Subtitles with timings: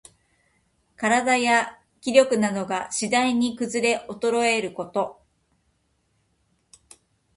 [0.99, 5.21] 身体や気力などが、しだいにくずれおとろえること。